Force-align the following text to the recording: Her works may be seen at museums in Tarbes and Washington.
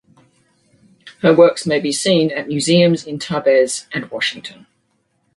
Her 1.21 1.31
works 1.31 1.67
may 1.67 1.79
be 1.79 1.91
seen 1.91 2.31
at 2.31 2.47
museums 2.47 3.05
in 3.05 3.19
Tarbes 3.19 3.85
and 3.93 4.09
Washington. 4.09 4.65